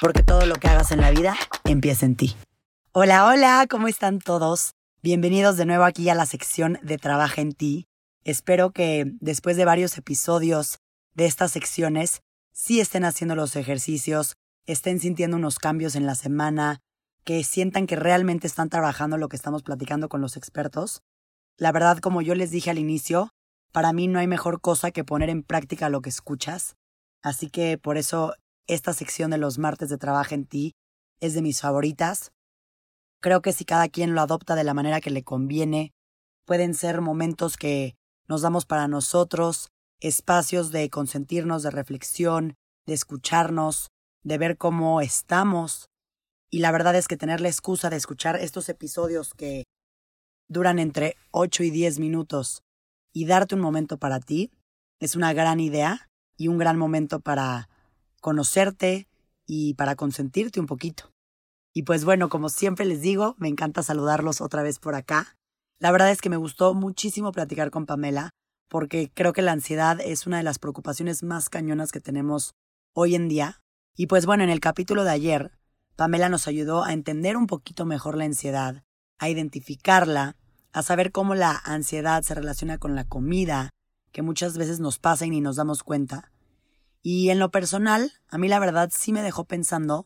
porque 0.00 0.22
todo 0.22 0.46
lo 0.46 0.54
que 0.56 0.68
hagas 0.68 0.92
en 0.92 1.00
la 1.00 1.10
vida 1.10 1.36
empieza 1.64 2.06
en 2.06 2.16
ti. 2.16 2.36
Hola, 2.92 3.26
hola, 3.26 3.66
¿cómo 3.68 3.88
están 3.88 4.18
todos? 4.18 4.74
Bienvenidos 5.02 5.56
de 5.56 5.66
nuevo 5.66 5.84
aquí 5.84 6.08
a 6.08 6.14
la 6.14 6.26
sección 6.26 6.78
de 6.82 6.98
Trabaja 6.98 7.40
en 7.40 7.52
ti. 7.52 7.86
Espero 8.24 8.70
que 8.72 9.04
después 9.20 9.56
de 9.56 9.64
varios 9.64 9.96
episodios 9.98 10.78
de 11.14 11.26
estas 11.26 11.52
secciones, 11.52 12.22
sí 12.52 12.80
estén 12.80 13.04
haciendo 13.04 13.34
los 13.34 13.56
ejercicios, 13.56 14.36
estén 14.66 15.00
sintiendo 15.00 15.36
unos 15.36 15.58
cambios 15.58 15.94
en 15.94 16.06
la 16.06 16.14
semana, 16.14 16.80
que 17.24 17.44
sientan 17.44 17.86
que 17.86 17.96
realmente 17.96 18.46
están 18.46 18.68
trabajando 18.68 19.18
lo 19.18 19.28
que 19.28 19.36
estamos 19.36 19.62
platicando 19.62 20.08
con 20.08 20.20
los 20.20 20.36
expertos. 20.36 21.02
La 21.56 21.72
verdad, 21.72 21.98
como 21.98 22.22
yo 22.22 22.34
les 22.34 22.50
dije 22.50 22.70
al 22.70 22.78
inicio, 22.78 23.32
para 23.72 23.92
mí 23.92 24.08
no 24.08 24.18
hay 24.18 24.26
mejor 24.26 24.60
cosa 24.60 24.90
que 24.90 25.04
poner 25.04 25.28
en 25.28 25.42
práctica 25.42 25.88
lo 25.88 26.00
que 26.00 26.10
escuchas. 26.10 26.76
Así 27.22 27.50
que 27.50 27.78
por 27.78 27.98
eso 27.98 28.34
esta 28.68 28.92
sección 28.92 29.30
de 29.30 29.38
los 29.38 29.58
martes 29.58 29.88
de 29.88 29.98
Trabaja 29.98 30.34
en 30.34 30.44
ti 30.44 30.76
es 31.20 31.34
de 31.34 31.42
mis 31.42 31.60
favoritas. 31.60 32.30
Creo 33.20 33.42
que 33.42 33.52
si 33.52 33.64
cada 33.64 33.88
quien 33.88 34.14
lo 34.14 34.20
adopta 34.20 34.54
de 34.54 34.62
la 34.62 34.74
manera 34.74 35.00
que 35.00 35.10
le 35.10 35.24
conviene, 35.24 35.92
pueden 36.44 36.74
ser 36.74 37.00
momentos 37.00 37.56
que 37.56 37.96
nos 38.28 38.42
damos 38.42 38.66
para 38.66 38.86
nosotros, 38.86 39.70
espacios 40.00 40.70
de 40.70 40.88
consentirnos, 40.90 41.62
de 41.62 41.70
reflexión, 41.70 42.54
de 42.86 42.94
escucharnos, 42.94 43.90
de 44.22 44.38
ver 44.38 44.58
cómo 44.58 45.00
estamos. 45.00 45.88
Y 46.50 46.60
la 46.60 46.70
verdad 46.70 46.94
es 46.94 47.08
que 47.08 47.16
tener 47.16 47.40
la 47.40 47.48
excusa 47.48 47.90
de 47.90 47.96
escuchar 47.96 48.36
estos 48.36 48.68
episodios 48.68 49.34
que 49.34 49.64
duran 50.46 50.78
entre 50.78 51.16
8 51.30 51.64
y 51.64 51.70
10 51.70 51.98
minutos 51.98 52.62
y 53.12 53.26
darte 53.26 53.54
un 53.54 53.60
momento 53.60 53.98
para 53.98 54.20
ti 54.20 54.50
es 55.00 55.16
una 55.16 55.32
gran 55.32 55.58
idea 55.60 56.08
y 56.36 56.48
un 56.48 56.58
gran 56.58 56.78
momento 56.78 57.20
para 57.20 57.68
conocerte 58.28 59.08
y 59.46 59.72
para 59.72 59.96
consentirte 59.96 60.60
un 60.60 60.66
poquito. 60.66 61.10
Y 61.72 61.84
pues 61.84 62.04
bueno, 62.04 62.28
como 62.28 62.50
siempre 62.50 62.84
les 62.84 63.00
digo, 63.00 63.34
me 63.38 63.48
encanta 63.48 63.82
saludarlos 63.82 64.42
otra 64.42 64.62
vez 64.62 64.78
por 64.78 64.94
acá. 64.94 65.38
La 65.78 65.90
verdad 65.92 66.10
es 66.10 66.20
que 66.20 66.28
me 66.28 66.36
gustó 66.36 66.74
muchísimo 66.74 67.32
platicar 67.32 67.70
con 67.70 67.86
Pamela, 67.86 68.28
porque 68.68 69.10
creo 69.14 69.32
que 69.32 69.40
la 69.40 69.52
ansiedad 69.52 69.98
es 69.98 70.26
una 70.26 70.36
de 70.36 70.42
las 70.42 70.58
preocupaciones 70.58 71.22
más 71.22 71.48
cañonas 71.48 71.90
que 71.90 72.02
tenemos 72.02 72.52
hoy 72.92 73.14
en 73.14 73.28
día. 73.30 73.62
Y 73.96 74.08
pues 74.08 74.26
bueno, 74.26 74.44
en 74.44 74.50
el 74.50 74.60
capítulo 74.60 75.04
de 75.04 75.10
ayer, 75.10 75.52
Pamela 75.96 76.28
nos 76.28 76.48
ayudó 76.48 76.84
a 76.84 76.92
entender 76.92 77.34
un 77.38 77.46
poquito 77.46 77.86
mejor 77.86 78.14
la 78.14 78.24
ansiedad, 78.24 78.84
a 79.18 79.30
identificarla, 79.30 80.36
a 80.72 80.82
saber 80.82 81.12
cómo 81.12 81.34
la 81.34 81.58
ansiedad 81.64 82.22
se 82.24 82.34
relaciona 82.34 82.76
con 82.76 82.94
la 82.94 83.04
comida, 83.04 83.70
que 84.12 84.20
muchas 84.20 84.58
veces 84.58 84.80
nos 84.80 84.98
pasa 84.98 85.24
y 85.24 85.30
ni 85.30 85.40
nos 85.40 85.56
damos 85.56 85.82
cuenta, 85.82 86.30
y 87.10 87.30
en 87.30 87.38
lo 87.38 87.50
personal, 87.50 88.12
a 88.28 88.36
mí 88.36 88.48
la 88.48 88.58
verdad 88.58 88.90
sí 88.92 89.14
me 89.14 89.22
dejó 89.22 89.46
pensando 89.46 90.04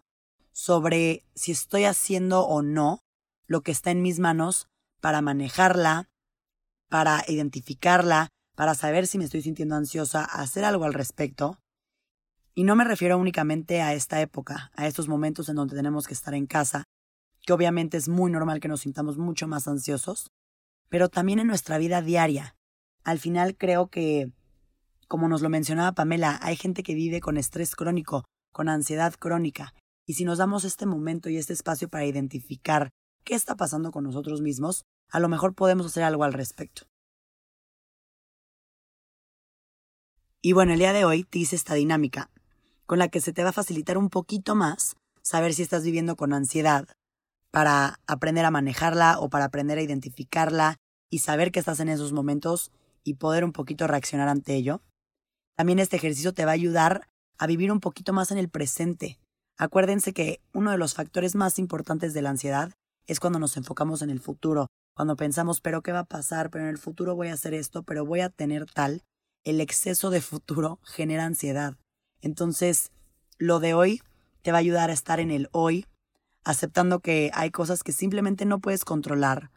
sobre 0.52 1.24
si 1.34 1.50
estoy 1.50 1.82
haciendo 1.82 2.46
o 2.46 2.62
no 2.62 3.00
lo 3.48 3.62
que 3.62 3.72
está 3.72 3.90
en 3.90 4.02
mis 4.02 4.20
manos 4.20 4.68
para 5.00 5.20
manejarla, 5.20 6.08
para 6.88 7.24
identificarla, 7.26 8.28
para 8.54 8.76
saber 8.76 9.08
si 9.08 9.18
me 9.18 9.24
estoy 9.24 9.42
sintiendo 9.42 9.74
ansiosa, 9.74 10.24
hacer 10.24 10.64
algo 10.64 10.84
al 10.84 10.94
respecto. 10.94 11.58
Y 12.54 12.62
no 12.62 12.76
me 12.76 12.84
refiero 12.84 13.18
únicamente 13.18 13.82
a 13.82 13.94
esta 13.94 14.20
época, 14.20 14.70
a 14.76 14.86
estos 14.86 15.08
momentos 15.08 15.48
en 15.48 15.56
donde 15.56 15.74
tenemos 15.74 16.06
que 16.06 16.14
estar 16.14 16.34
en 16.34 16.46
casa, 16.46 16.84
que 17.44 17.52
obviamente 17.52 17.96
es 17.96 18.08
muy 18.08 18.30
normal 18.30 18.60
que 18.60 18.68
nos 18.68 18.82
sintamos 18.82 19.18
mucho 19.18 19.48
más 19.48 19.66
ansiosos, 19.66 20.30
pero 20.88 21.08
también 21.08 21.40
en 21.40 21.48
nuestra 21.48 21.78
vida 21.78 22.00
diaria. 22.00 22.54
Al 23.02 23.18
final 23.18 23.56
creo 23.56 23.88
que 23.88 24.30
como 25.12 25.28
nos 25.28 25.42
lo 25.42 25.50
mencionaba 25.50 25.92
Pamela, 25.92 26.38
hay 26.40 26.56
gente 26.56 26.82
que 26.82 26.94
vive 26.94 27.20
con 27.20 27.36
estrés 27.36 27.76
crónico, 27.76 28.24
con 28.50 28.70
ansiedad 28.70 29.12
crónica, 29.12 29.74
y 30.06 30.14
si 30.14 30.24
nos 30.24 30.38
damos 30.38 30.64
este 30.64 30.86
momento 30.86 31.28
y 31.28 31.36
este 31.36 31.52
espacio 31.52 31.90
para 31.90 32.06
identificar 32.06 32.88
qué 33.22 33.34
está 33.34 33.54
pasando 33.54 33.90
con 33.90 34.04
nosotros 34.04 34.40
mismos, 34.40 34.86
a 35.10 35.20
lo 35.20 35.28
mejor 35.28 35.54
podemos 35.54 35.84
hacer 35.84 36.02
algo 36.02 36.24
al 36.24 36.32
respecto. 36.32 36.86
Y 40.40 40.54
bueno, 40.54 40.72
el 40.72 40.78
día 40.78 40.94
de 40.94 41.04
hoy 41.04 41.24
te 41.24 41.40
hice 41.40 41.56
esta 41.56 41.74
dinámica, 41.74 42.30
con 42.86 42.98
la 42.98 43.08
que 43.08 43.20
se 43.20 43.34
te 43.34 43.42
va 43.42 43.50
a 43.50 43.52
facilitar 43.52 43.98
un 43.98 44.08
poquito 44.08 44.54
más 44.54 44.96
saber 45.20 45.52
si 45.52 45.60
estás 45.60 45.84
viviendo 45.84 46.16
con 46.16 46.32
ansiedad, 46.32 46.88
para 47.50 48.00
aprender 48.06 48.46
a 48.46 48.50
manejarla 48.50 49.18
o 49.18 49.28
para 49.28 49.44
aprender 49.44 49.76
a 49.76 49.82
identificarla 49.82 50.76
y 51.10 51.18
saber 51.18 51.52
que 51.52 51.60
estás 51.60 51.80
en 51.80 51.90
esos 51.90 52.14
momentos 52.14 52.72
y 53.04 53.16
poder 53.16 53.44
un 53.44 53.52
poquito 53.52 53.86
reaccionar 53.86 54.30
ante 54.30 54.54
ello. 54.54 54.80
También 55.56 55.78
este 55.78 55.96
ejercicio 55.96 56.32
te 56.32 56.44
va 56.44 56.52
a 56.52 56.54
ayudar 56.54 57.08
a 57.38 57.46
vivir 57.46 57.72
un 57.72 57.80
poquito 57.80 58.12
más 58.12 58.30
en 58.30 58.38
el 58.38 58.48
presente. 58.48 59.18
Acuérdense 59.58 60.12
que 60.12 60.40
uno 60.52 60.70
de 60.70 60.78
los 60.78 60.94
factores 60.94 61.34
más 61.34 61.58
importantes 61.58 62.14
de 62.14 62.22
la 62.22 62.30
ansiedad 62.30 62.72
es 63.06 63.20
cuando 63.20 63.38
nos 63.38 63.56
enfocamos 63.56 64.02
en 64.02 64.10
el 64.10 64.20
futuro, 64.20 64.68
cuando 64.94 65.16
pensamos, 65.16 65.60
pero 65.60 65.82
¿qué 65.82 65.92
va 65.92 66.00
a 66.00 66.04
pasar? 66.04 66.50
Pero 66.50 66.64
en 66.64 66.70
el 66.70 66.78
futuro 66.78 67.14
voy 67.14 67.28
a 67.28 67.34
hacer 67.34 67.54
esto, 67.54 67.82
pero 67.82 68.04
voy 68.04 68.20
a 68.20 68.28
tener 68.28 68.66
tal. 68.66 69.02
El 69.44 69.60
exceso 69.60 70.10
de 70.10 70.20
futuro 70.20 70.78
genera 70.84 71.24
ansiedad. 71.24 71.76
Entonces, 72.20 72.92
lo 73.38 73.58
de 73.58 73.74
hoy 73.74 74.02
te 74.42 74.52
va 74.52 74.58
a 74.58 74.60
ayudar 74.60 74.90
a 74.90 74.94
estar 74.94 75.20
en 75.20 75.30
el 75.30 75.48
hoy, 75.52 75.86
aceptando 76.44 77.00
que 77.00 77.30
hay 77.34 77.50
cosas 77.50 77.82
que 77.82 77.92
simplemente 77.92 78.44
no 78.44 78.60
puedes 78.60 78.84
controlar. 78.84 79.50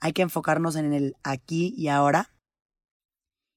Hay 0.00 0.12
que 0.12 0.22
enfocarnos 0.22 0.76
en 0.76 0.92
el 0.92 1.16
aquí 1.22 1.74
y 1.76 1.88
ahora 1.88 2.33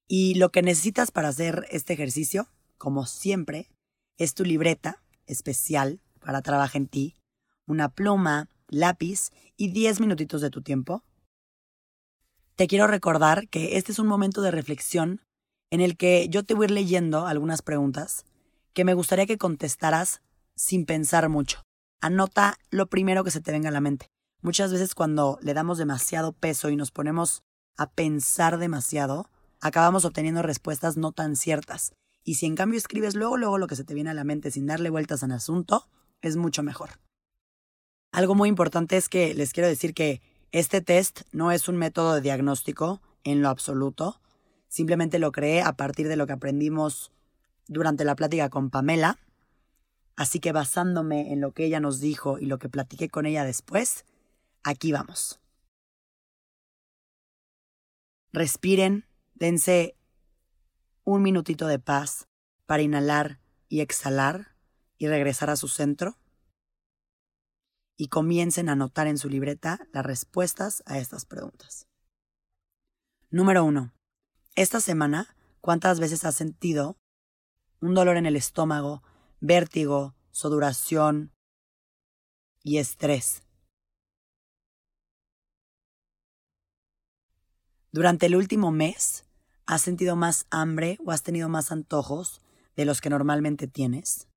y 0.07 0.35
lo 0.35 0.51
que 0.51 0.61
necesitas 0.61 1.11
para 1.11 1.29
hacer 1.29 1.67
este 1.69 1.93
ejercicio, 1.93 2.47
como 2.77 3.05
siempre, 3.05 3.69
es 4.17 4.33
tu 4.33 4.43
libreta 4.45 5.03
especial 5.25 6.01
para 6.19 6.41
trabajar 6.41 6.77
en 6.77 6.87
ti, 6.87 7.15
una 7.67 7.89
pluma, 7.89 8.49
lápiz 8.67 9.31
y 9.57 9.71
10 9.71 9.99
minutitos 9.99 10.41
de 10.41 10.49
tu 10.49 10.61
tiempo. 10.61 11.03
Te 12.55 12.67
quiero 12.67 12.87
recordar 12.87 13.47
que 13.49 13.77
este 13.77 13.91
es 13.91 13.99
un 13.99 14.07
momento 14.07 14.41
de 14.41 14.51
reflexión 14.51 15.21
en 15.69 15.81
el 15.81 15.97
que 15.97 16.27
yo 16.29 16.43
te 16.43 16.53
voy 16.53 16.63
a 16.63 16.67
ir 16.67 16.71
leyendo 16.71 17.27
algunas 17.27 17.61
preguntas 17.61 18.25
que 18.73 18.85
me 18.85 18.93
gustaría 18.93 19.25
que 19.25 19.37
contestaras 19.37 20.21
sin 20.55 20.85
pensar 20.85 21.29
mucho. 21.29 21.63
Anota 22.01 22.57
lo 22.69 22.87
primero 22.87 23.23
que 23.23 23.31
se 23.31 23.41
te 23.41 23.51
venga 23.51 23.69
a 23.69 23.73
la 23.73 23.81
mente. 23.81 24.07
Muchas 24.41 24.71
veces 24.71 24.95
cuando 24.95 25.39
le 25.41 25.53
damos 25.53 25.77
demasiado 25.77 26.31
peso 26.31 26.69
y 26.69 26.75
nos 26.75 26.91
ponemos 26.91 27.41
a 27.75 27.89
pensar 27.89 28.57
demasiado, 28.57 29.29
acabamos 29.61 30.05
obteniendo 30.05 30.41
respuestas 30.41 30.97
no 30.97 31.11
tan 31.11 31.35
ciertas. 31.35 31.93
Y 32.23 32.35
si 32.35 32.45
en 32.45 32.55
cambio 32.55 32.77
escribes 32.77 33.15
luego, 33.15 33.37
luego 33.37 33.57
lo 33.57 33.67
que 33.67 33.75
se 33.75 33.83
te 33.83 33.93
viene 33.93 34.09
a 34.09 34.13
la 34.13 34.23
mente 34.23 34.51
sin 34.51 34.65
darle 34.65 34.89
vueltas 34.89 35.23
al 35.23 35.31
asunto, 35.31 35.87
es 36.21 36.35
mucho 36.35 36.63
mejor. 36.63 36.89
Algo 38.11 38.35
muy 38.35 38.49
importante 38.49 38.97
es 38.97 39.09
que 39.09 39.33
les 39.33 39.53
quiero 39.53 39.69
decir 39.69 39.93
que 39.93 40.21
este 40.51 40.81
test 40.81 41.21
no 41.31 41.51
es 41.51 41.67
un 41.67 41.77
método 41.77 42.15
de 42.15 42.21
diagnóstico 42.21 43.01
en 43.23 43.41
lo 43.41 43.49
absoluto. 43.49 44.21
Simplemente 44.67 45.19
lo 45.19 45.31
creé 45.31 45.61
a 45.61 45.73
partir 45.73 46.07
de 46.07 46.15
lo 46.15 46.27
que 46.27 46.33
aprendimos 46.33 47.11
durante 47.67 48.05
la 48.05 48.15
plática 48.15 48.49
con 48.49 48.69
Pamela. 48.69 49.19
Así 50.15 50.39
que 50.39 50.51
basándome 50.51 51.31
en 51.31 51.41
lo 51.41 51.51
que 51.51 51.65
ella 51.65 51.79
nos 51.79 51.99
dijo 51.99 52.39
y 52.39 52.45
lo 52.45 52.57
que 52.57 52.69
platiqué 52.69 53.07
con 53.09 53.25
ella 53.25 53.43
después, 53.43 54.05
aquí 54.63 54.91
vamos. 54.91 55.39
Respiren 58.33 59.05
Dense 59.39 59.95
un 61.03 61.21
minutito 61.21 61.67
de 61.67 61.77
paz 61.77 62.27
para 62.65 62.81
inhalar 62.81 63.39
y 63.69 63.81
exhalar 63.81 64.55
y 64.97 65.07
regresar 65.07 65.51
a 65.51 65.55
su 65.55 65.67
centro. 65.67 66.17
Y 67.95 68.07
comiencen 68.07 68.67
a 68.67 68.71
anotar 68.71 69.05
en 69.05 69.19
su 69.19 69.29
libreta 69.29 69.87
las 69.93 70.03
respuestas 70.03 70.81
a 70.87 70.97
estas 70.97 71.25
preguntas. 71.25 71.87
Número 73.29 73.63
uno. 73.63 73.93
Esta 74.55 74.81
semana, 74.81 75.35
¿cuántas 75.61 75.99
veces 75.99 76.25
has 76.25 76.33
sentido 76.33 76.97
un 77.79 77.93
dolor 77.93 78.17
en 78.17 78.25
el 78.25 78.35
estómago, 78.35 79.03
vértigo, 79.39 80.15
sudoración 80.31 81.31
y 82.63 82.79
estrés? 82.79 83.43
Durante 87.91 88.25
el 88.25 88.35
último 88.35 88.71
mes, 88.71 89.26
¿Has 89.69 89.81
sentido 89.81 90.15
más 90.15 90.47
hambre 90.49 90.97
o 91.05 91.11
has 91.11 91.23
tenido 91.23 91.49
más 91.49 91.73
antojos 91.73 92.41
de 92.77 92.85
los 92.85 93.01
que 93.01 93.09
normalmente 93.09 93.67
tienes? 93.67 94.29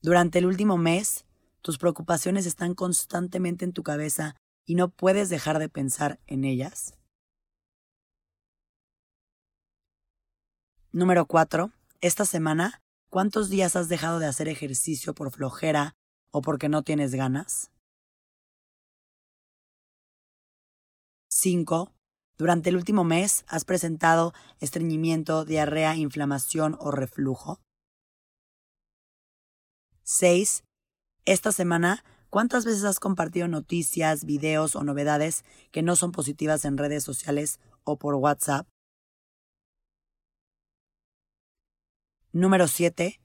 Durante 0.00 0.38
el 0.38 0.46
último 0.46 0.78
mes, 0.78 1.26
tus 1.60 1.76
preocupaciones 1.76 2.46
están 2.46 2.74
constantemente 2.74 3.66
en 3.66 3.74
tu 3.74 3.82
cabeza 3.82 4.34
y 4.64 4.76
no 4.76 4.88
puedes 4.88 5.28
dejar 5.28 5.58
de 5.58 5.68
pensar 5.68 6.20
en 6.26 6.44
ellas. 6.44 6.96
Número 10.90 11.26
4. 11.26 11.70
Esta 12.00 12.24
semana, 12.24 12.80
¿cuántos 13.10 13.50
días 13.50 13.76
has 13.76 13.90
dejado 13.90 14.20
de 14.20 14.26
hacer 14.26 14.48
ejercicio 14.48 15.14
por 15.14 15.30
flojera 15.30 15.96
o 16.30 16.40
porque 16.40 16.70
no 16.70 16.82
tienes 16.82 17.14
ganas? 17.14 17.70
5. 21.28 21.93
Durante 22.36 22.70
el 22.70 22.76
último 22.76 23.04
mes, 23.04 23.44
¿has 23.46 23.64
presentado 23.64 24.32
estreñimiento, 24.58 25.44
diarrea, 25.44 25.94
inflamación 25.94 26.76
o 26.80 26.90
reflujo? 26.90 27.60
6. 30.02 30.64
Esta 31.26 31.52
semana, 31.52 32.04
¿cuántas 32.30 32.64
veces 32.64 32.82
has 32.84 32.98
compartido 32.98 33.46
noticias, 33.46 34.24
videos 34.24 34.74
o 34.74 34.82
novedades 34.82 35.44
que 35.70 35.82
no 35.82 35.94
son 35.94 36.10
positivas 36.10 36.64
en 36.64 36.76
redes 36.76 37.04
sociales 37.04 37.60
o 37.84 37.98
por 37.98 38.16
WhatsApp? 38.16 38.66
Número 42.32 42.66
7. 42.66 43.20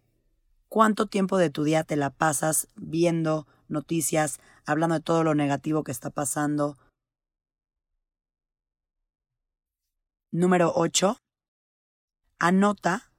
¿Cuánto 0.68 1.08
tiempo 1.08 1.40
de 1.40 1.50
tu 1.50 1.64
día 1.64 1.84
te 1.84 1.96
la 1.96 2.12
pasas 2.12 2.68
viendo 2.76 3.48
noticias, 3.68 4.40
hablando 4.68 4.96
de 4.96 5.02
todo 5.02 5.24
lo 5.24 5.34
negativo 5.34 5.84
que 5.84 5.92
está 5.92 6.12
pasando? 6.12 6.78
Número 10.32 10.74
8. 10.76 11.18
Anota 12.38 13.12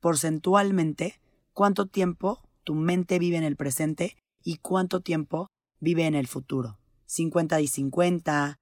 porcentualmente 0.00 1.20
cuánto 1.52 1.86
tiempo 1.86 2.42
tu 2.64 2.74
mente 2.74 3.20
vive 3.20 3.36
en 3.36 3.44
el 3.44 3.54
presente 3.54 4.16
y 4.42 4.56
cuánto 4.56 5.00
tiempo 5.00 5.46
vive 5.78 6.06
en 6.06 6.16
el 6.16 6.26
futuro. 6.26 6.80
50 7.06 7.60
y 7.60 7.68
50, 7.68 8.56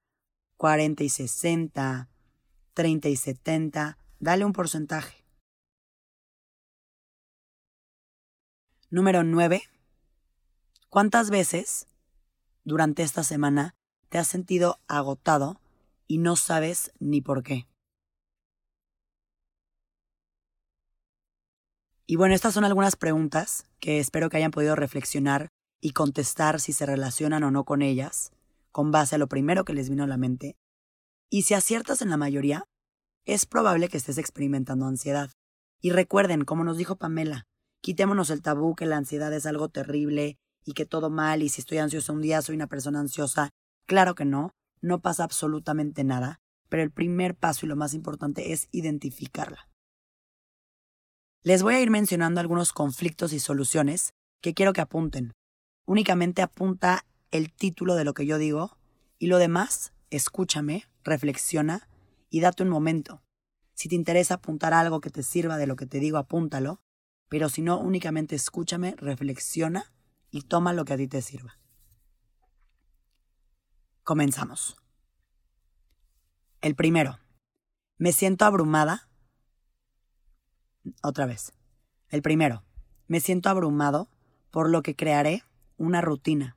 40 0.58 1.04
y 1.04 1.08
60, 1.08 2.10
30 2.75 3.08
y 3.08 3.16
70. 3.16 3.99
Dale 4.20 4.44
un 4.44 4.52
porcentaje. 4.52 5.25
Número 8.90 9.25
9. 9.25 9.62
¿Cuántas 10.90 11.31
veces 11.31 11.88
durante 12.62 13.02
esta 13.02 13.25
semana 13.25 13.75
te 14.10 14.19
has 14.19 14.28
sentido 14.28 14.81
agotado 14.87 15.62
y 16.06 16.19
no 16.19 16.37
sabes 16.37 16.92
ni 17.00 17.22
por 17.22 17.42
qué? 17.42 17.66
Y 22.08 22.14
bueno, 22.17 22.35
estas 22.35 22.55
son 22.55 22.64
algunas 22.64 22.94
preguntas 22.94 23.64
que 23.81 23.99
espero 23.99 24.31
que 24.31 24.37
hayan 24.37 24.53
podido 24.53 24.76
reflexionar 24.76 25.49
y 25.81 25.91
contestar 25.91 26.61
si 26.61 26.73
se 26.73 26.87
relacionan 26.87 27.43
o 27.43 27.50
no 27.50 27.64
con 27.64 27.82
ellas, 27.82 28.31
con 28.70 28.93
base 28.93 29.17
a 29.17 29.19
lo 29.19 29.26
primero 29.26 29.64
que 29.64 29.73
les 29.73 29.91
vino 29.91 30.05
a 30.05 30.06
la 30.06 30.17
mente. 30.17 30.56
Y 31.31 31.43
si 31.43 31.55
aciertas 31.55 32.03
en 32.03 32.11
la 32.11 32.17
mayoría, 32.17 32.64
es 33.25 33.44
probable 33.44 33.88
que 33.88 33.97
estés 33.97 34.19
experimentando 34.19 34.87
ansiedad. 34.87 35.31
Y 35.81 35.91
recuerden, 35.91 36.44
como 36.44 36.62
nos 36.62 36.76
dijo 36.76 36.94
Pamela, 36.94 37.47
quitémonos 37.81 38.31
el 38.31 38.41
tabú 38.41 38.76
que 38.76 38.87
la 38.87 38.97
ansiedad 38.97 39.32
es 39.32 39.44
algo 39.44 39.69
terrible 39.69 40.38
y 40.64 40.75
que 40.75 40.87
todo 40.87 41.11
mal 41.11 41.43
y 41.43 41.49
si 41.49 41.61
estoy 41.61 41.79
ansiosa 41.79 42.12
un 42.12 42.23
día 42.23 42.41
soy 42.41 42.55
una 42.55 42.69
persona 42.69 43.00
ansiosa. 43.00 43.50
Claro 43.85 44.14
que 44.14 44.25
no, 44.25 44.55
no 44.81 45.00
pasa 45.00 45.25
absolutamente 45.25 46.05
nada, 46.05 46.41
pero 46.69 46.85
el 46.85 46.93
primer 46.93 47.35
paso 47.35 47.67
y 47.67 47.69
lo 47.69 47.75
más 47.75 47.94
importante 47.94 48.52
es 48.52 48.69
identificarla. 48.70 49.69
Les 51.46 51.62
voy 51.62 51.76
a 51.76 51.81
ir 51.81 51.90
mencionando 51.90 52.40
algunos 52.40 52.72
conflictos 52.72 53.32
y 53.32 53.38
soluciones 53.38 54.14
que 54.40 54.52
quiero 54.52 54.72
que 54.72 54.81
apunten. 54.81 55.32
Únicamente 55.84 56.43
apunta 56.43 57.06
el 57.31 57.52
título 57.52 57.94
de 57.94 58.02
lo 58.02 58.14
que 58.14 58.26
yo 58.26 58.37
digo 58.37 58.76
y 59.20 59.28
lo 59.28 59.38
demás, 59.38 59.93
escúchame, 60.10 60.87
reflexiona 61.04 61.88
y 62.31 62.40
date 62.40 62.64
un 62.64 62.69
momento. 62.69 63.22
Si 63.75 63.88
te 63.88 63.94
interesa 63.94 64.34
apuntar 64.34 64.75
algo 64.75 65.00
que 65.00 65.10
te 65.10 65.22
sirva 65.22 65.56
de 65.56 65.69
lo 65.69 65.76
que 65.76 65.87
te 65.87 66.00
digo, 66.00 66.19
apúntalo, 66.19 66.81
pero 67.28 67.49
si 67.49 67.62
no, 67.62 67.78
únicamente 67.78 68.34
escúchame, 68.34 68.96
reflexiona 68.99 69.92
y 70.32 70.42
toma 70.42 70.72
lo 70.72 70.84
que 70.84 70.94
a 70.94 70.96
ti 70.96 71.06
te 71.06 71.22
sirva. 71.22 71.60
Comenzamos. 74.02 74.76
El 76.60 76.75
primero. 76.75 77.20
Me 77.99 78.10
siento 78.10 78.46
abrumada 78.46 79.06
otra 81.03 81.27
vez. 81.27 81.53
El 82.09 82.23
primero, 82.23 82.65
me 83.09 83.21
siento 83.21 83.49
abrumado, 83.49 84.09
por 84.50 84.71
lo 84.71 84.83
que 84.83 84.97
crearé 84.97 85.43
una 85.77 86.00
rutina. 86.00 86.56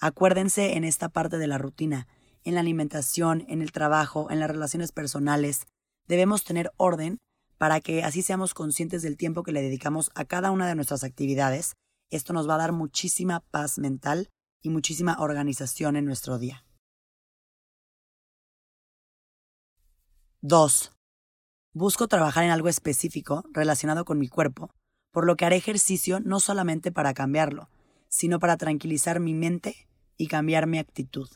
Acuérdense 0.00 0.76
en 0.76 0.84
esta 0.84 1.08
parte 1.08 1.38
de 1.38 1.46
la 1.46 1.58
rutina, 1.58 2.06
en 2.44 2.54
la 2.54 2.60
alimentación, 2.60 3.44
en 3.48 3.62
el 3.62 3.72
trabajo, 3.72 4.30
en 4.30 4.40
las 4.40 4.50
relaciones 4.50 4.92
personales, 4.92 5.66
debemos 6.06 6.44
tener 6.44 6.72
orden 6.76 7.18
para 7.58 7.80
que 7.80 8.04
así 8.04 8.22
seamos 8.22 8.54
conscientes 8.54 9.02
del 9.02 9.16
tiempo 9.16 9.42
que 9.42 9.52
le 9.52 9.62
dedicamos 9.62 10.10
a 10.14 10.24
cada 10.24 10.50
una 10.50 10.66
de 10.66 10.74
nuestras 10.74 11.04
actividades. 11.04 11.74
Esto 12.10 12.32
nos 12.32 12.48
va 12.48 12.54
a 12.54 12.58
dar 12.58 12.72
muchísima 12.72 13.40
paz 13.50 13.78
mental 13.78 14.30
y 14.62 14.70
muchísima 14.70 15.16
organización 15.18 15.96
en 15.96 16.04
nuestro 16.04 16.38
día. 16.38 16.64
2. 20.40 20.97
Busco 21.78 22.08
trabajar 22.08 22.42
en 22.42 22.50
algo 22.50 22.68
específico 22.68 23.44
relacionado 23.52 24.04
con 24.04 24.18
mi 24.18 24.26
cuerpo, 24.26 24.74
por 25.12 25.24
lo 25.24 25.36
que 25.36 25.44
haré 25.44 25.54
ejercicio 25.54 26.18
no 26.18 26.40
solamente 26.40 26.90
para 26.90 27.14
cambiarlo, 27.14 27.70
sino 28.08 28.40
para 28.40 28.56
tranquilizar 28.56 29.20
mi 29.20 29.32
mente 29.32 29.88
y 30.16 30.26
cambiar 30.26 30.66
mi 30.66 30.80
actitud. 30.80 31.28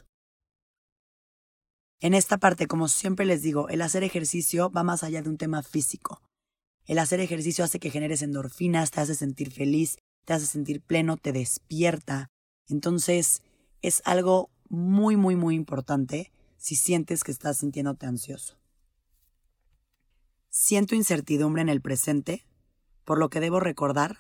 En 2.01 2.13
esta 2.13 2.39
parte, 2.39 2.67
como 2.67 2.89
siempre 2.89 3.25
les 3.25 3.43
digo, 3.43 3.69
el 3.69 3.83
hacer 3.83 4.03
ejercicio 4.03 4.69
va 4.69 4.83
más 4.83 5.05
allá 5.05 5.23
de 5.23 5.29
un 5.29 5.39
tema 5.39 5.63
físico. 5.63 6.21
El 6.87 6.99
hacer 6.99 7.21
ejercicio 7.21 7.65
hace 7.65 7.79
que 7.79 7.91
generes 7.91 8.21
endorfinas, 8.21 8.91
te 8.91 9.01
hace 9.01 9.15
sentir 9.15 9.53
feliz, 9.53 9.99
te 10.25 10.33
hace 10.33 10.47
sentir 10.47 10.83
pleno, 10.83 11.19
te 11.19 11.31
despierta. 11.31 12.27
Entonces, 12.67 13.45
es 13.81 14.03
algo 14.05 14.51
muy, 14.69 15.15
muy, 15.15 15.37
muy 15.37 15.55
importante 15.55 16.33
si 16.57 16.75
sientes 16.75 17.23
que 17.23 17.31
estás 17.31 17.59
sintiéndote 17.59 18.07
ansioso. 18.07 18.62
Siento 20.55 20.95
incertidumbre 20.95 21.63
en 21.63 21.71
el 21.71 21.81
presente, 21.81 22.47
por 23.07 23.17
lo 23.17 23.31
que 23.31 23.41
debo 23.41 23.59
recordar 23.59 24.19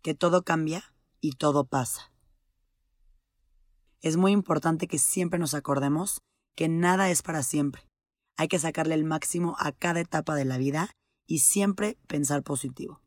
que 0.00 0.14
todo 0.14 0.44
cambia 0.44 0.94
y 1.20 1.32
todo 1.32 1.64
pasa. 1.64 2.12
Es 4.00 4.16
muy 4.16 4.30
importante 4.30 4.86
que 4.86 5.00
siempre 5.00 5.40
nos 5.40 5.54
acordemos 5.54 6.22
que 6.54 6.68
nada 6.68 7.10
es 7.10 7.22
para 7.22 7.42
siempre. 7.42 7.82
Hay 8.36 8.46
que 8.46 8.60
sacarle 8.60 8.94
el 8.94 9.02
máximo 9.02 9.56
a 9.58 9.72
cada 9.72 9.98
etapa 9.98 10.36
de 10.36 10.44
la 10.44 10.56
vida 10.56 10.92
y 11.26 11.40
siempre 11.40 11.98
pensar 12.06 12.44
positivo. 12.44 13.00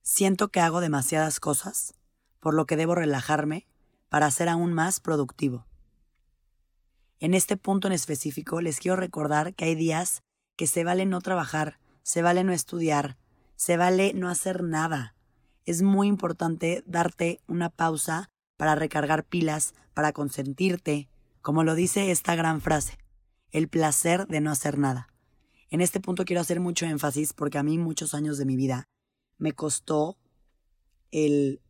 Siento 0.00 0.48
que 0.48 0.60
hago 0.60 0.80
demasiadas 0.80 1.40
cosas, 1.40 1.92
por 2.40 2.54
lo 2.54 2.64
que 2.64 2.76
debo 2.76 2.94
relajarme 2.94 3.66
para 4.08 4.30
ser 4.30 4.48
aún 4.48 4.72
más 4.72 4.98
productivo. 4.98 5.66
En 7.18 7.34
este 7.34 7.58
punto 7.58 7.86
en 7.86 7.92
específico 7.92 8.62
les 8.62 8.78
quiero 8.78 8.96
recordar 8.96 9.54
que 9.54 9.66
hay 9.66 9.74
días 9.74 10.22
que 10.56 10.66
se 10.66 10.84
vale 10.84 11.06
no 11.06 11.20
trabajar, 11.20 11.78
se 12.02 12.22
vale 12.22 12.44
no 12.44 12.52
estudiar, 12.52 13.16
se 13.56 13.76
vale 13.76 14.12
no 14.14 14.28
hacer 14.28 14.62
nada. 14.62 15.14
Es 15.64 15.82
muy 15.82 16.08
importante 16.08 16.82
darte 16.86 17.40
una 17.46 17.70
pausa 17.70 18.30
para 18.56 18.74
recargar 18.74 19.24
pilas, 19.24 19.74
para 19.94 20.12
consentirte, 20.12 21.08
como 21.40 21.64
lo 21.64 21.74
dice 21.74 22.10
esta 22.10 22.34
gran 22.34 22.60
frase, 22.60 22.98
el 23.50 23.68
placer 23.68 24.26
de 24.26 24.40
no 24.40 24.50
hacer 24.50 24.78
nada. 24.78 25.08
En 25.70 25.80
este 25.80 26.00
punto 26.00 26.24
quiero 26.24 26.40
hacer 26.40 26.60
mucho 26.60 26.86
énfasis 26.86 27.32
porque 27.32 27.58
a 27.58 27.62
mí 27.62 27.78
muchos 27.78 28.14
años 28.14 28.38
de 28.38 28.44
mi 28.44 28.56
vida 28.56 28.84
me 29.38 29.52
costó 29.52 30.16
el 31.10 31.60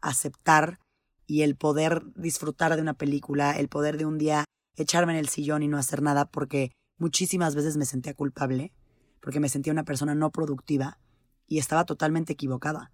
aceptar 0.00 0.78
y 1.26 1.42
el 1.42 1.56
poder 1.56 2.02
disfrutar 2.16 2.74
de 2.76 2.82
una 2.82 2.94
película, 2.94 3.52
el 3.52 3.68
poder 3.68 3.98
de 3.98 4.06
un 4.06 4.18
día 4.18 4.44
echarme 4.76 5.12
en 5.12 5.18
el 5.18 5.28
sillón 5.28 5.62
y 5.62 5.68
no 5.68 5.78
hacer 5.78 6.02
nada 6.02 6.24
porque 6.26 6.72
Muchísimas 6.98 7.54
veces 7.54 7.76
me 7.76 7.84
sentía 7.84 8.14
culpable 8.14 8.72
porque 9.20 9.40
me 9.40 9.48
sentía 9.48 9.72
una 9.72 9.84
persona 9.84 10.14
no 10.14 10.30
productiva 10.30 10.98
y 11.46 11.58
estaba 11.58 11.84
totalmente 11.84 12.32
equivocada. 12.32 12.92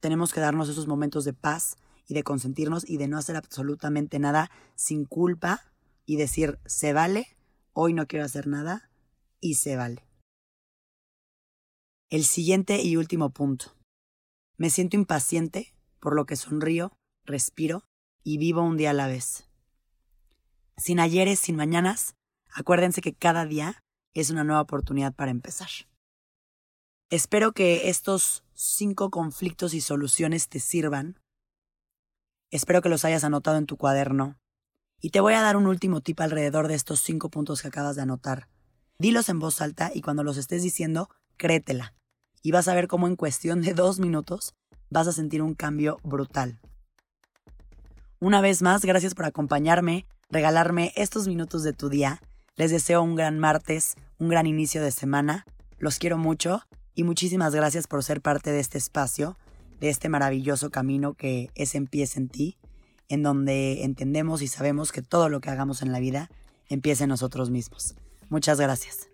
Tenemos 0.00 0.32
que 0.32 0.40
darnos 0.40 0.68
esos 0.68 0.86
momentos 0.86 1.24
de 1.24 1.34
paz 1.34 1.76
y 2.06 2.14
de 2.14 2.24
consentirnos 2.24 2.88
y 2.88 2.96
de 2.96 3.06
no 3.06 3.18
hacer 3.18 3.36
absolutamente 3.36 4.18
nada 4.18 4.50
sin 4.74 5.04
culpa 5.04 5.62
y 6.06 6.16
decir, 6.16 6.58
se 6.64 6.92
vale, 6.92 7.36
hoy 7.72 7.92
no 7.92 8.06
quiero 8.06 8.24
hacer 8.24 8.46
nada 8.46 8.90
y 9.40 9.54
se 9.54 9.76
vale. 9.76 10.04
El 12.08 12.24
siguiente 12.24 12.82
y 12.82 12.96
último 12.96 13.30
punto. 13.30 13.76
Me 14.56 14.70
siento 14.70 14.96
impaciente, 14.96 15.72
por 16.00 16.16
lo 16.16 16.26
que 16.26 16.34
sonrío, 16.34 16.92
respiro 17.24 17.84
y 18.24 18.38
vivo 18.38 18.62
un 18.62 18.76
día 18.76 18.90
a 18.90 18.94
la 18.94 19.06
vez. 19.06 19.44
Sin 20.76 20.98
ayeres, 20.98 21.38
sin 21.38 21.56
mañanas, 21.56 22.16
Acuérdense 22.54 23.00
que 23.00 23.14
cada 23.14 23.46
día 23.46 23.82
es 24.14 24.30
una 24.30 24.44
nueva 24.44 24.62
oportunidad 24.62 25.14
para 25.14 25.30
empezar. 25.30 25.68
Espero 27.10 27.52
que 27.52 27.88
estos 27.88 28.44
cinco 28.54 29.10
conflictos 29.10 29.74
y 29.74 29.80
soluciones 29.80 30.48
te 30.48 30.60
sirvan. 30.60 31.18
Espero 32.50 32.82
que 32.82 32.88
los 32.88 33.04
hayas 33.04 33.24
anotado 33.24 33.56
en 33.56 33.66
tu 33.66 33.76
cuaderno. 33.76 34.38
Y 35.00 35.10
te 35.10 35.20
voy 35.20 35.34
a 35.34 35.40
dar 35.40 35.56
un 35.56 35.66
último 35.66 36.00
tip 36.02 36.20
alrededor 36.20 36.68
de 36.68 36.74
estos 36.74 37.00
cinco 37.00 37.30
puntos 37.30 37.62
que 37.62 37.68
acabas 37.68 37.96
de 37.96 38.02
anotar. 38.02 38.48
Dilos 38.98 39.28
en 39.28 39.38
voz 39.38 39.60
alta 39.60 39.90
y 39.94 40.02
cuando 40.02 40.22
los 40.22 40.36
estés 40.36 40.62
diciendo, 40.62 41.08
créetela. 41.36 41.94
Y 42.42 42.52
vas 42.52 42.68
a 42.68 42.74
ver 42.74 42.86
cómo 42.86 43.06
en 43.06 43.16
cuestión 43.16 43.62
de 43.62 43.74
dos 43.74 43.98
minutos 43.98 44.54
vas 44.90 45.08
a 45.08 45.12
sentir 45.12 45.42
un 45.42 45.54
cambio 45.54 45.98
brutal. 46.02 46.60
Una 48.18 48.42
vez 48.42 48.60
más, 48.60 48.84
gracias 48.84 49.14
por 49.14 49.24
acompañarme, 49.24 50.06
regalarme 50.28 50.92
estos 50.96 51.26
minutos 51.26 51.62
de 51.62 51.72
tu 51.72 51.88
día. 51.88 52.20
Les 52.60 52.70
deseo 52.70 53.02
un 53.02 53.16
gran 53.16 53.38
martes, 53.38 53.94
un 54.18 54.28
gran 54.28 54.46
inicio 54.46 54.82
de 54.82 54.90
semana. 54.90 55.46
Los 55.78 55.98
quiero 55.98 56.18
mucho 56.18 56.60
y 56.94 57.04
muchísimas 57.04 57.54
gracias 57.54 57.86
por 57.86 58.04
ser 58.04 58.20
parte 58.20 58.52
de 58.52 58.60
este 58.60 58.76
espacio, 58.76 59.38
de 59.80 59.88
este 59.88 60.10
maravilloso 60.10 60.70
camino 60.70 61.14
que 61.14 61.48
es 61.54 61.74
Empieza 61.74 62.20
en 62.20 62.28
ti, 62.28 62.58
en 63.08 63.22
donde 63.22 63.82
entendemos 63.84 64.42
y 64.42 64.46
sabemos 64.46 64.92
que 64.92 65.00
todo 65.00 65.30
lo 65.30 65.40
que 65.40 65.48
hagamos 65.48 65.80
en 65.80 65.90
la 65.90 66.00
vida 66.00 66.28
empieza 66.68 67.04
en 67.04 67.08
nosotros 67.08 67.48
mismos. 67.48 67.94
Muchas 68.28 68.60
gracias. 68.60 69.09